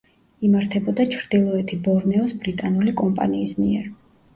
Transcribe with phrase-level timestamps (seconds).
[0.47, 3.91] იმართებოდა ჩრდილოეთი ბორნეოს ბრიტანული კომპანიის მიერ.